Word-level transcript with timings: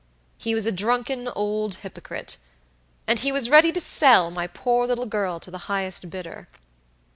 He 0.39 0.55
was 0.55 0.65
a 0.65 0.71
drunken 0.71 1.27
old 1.27 1.75
hypocrite, 1.85 2.37
and 3.05 3.19
he 3.19 3.31
was 3.31 3.51
ready 3.51 3.71
to 3.71 3.79
sell 3.79 4.31
my 4.31 4.47
poor, 4.47 4.87
little 4.87 5.05
girl 5.05 5.39
to 5.39 5.51
the 5.51 5.59
highest 5.69 6.09
bidder. 6.09 6.47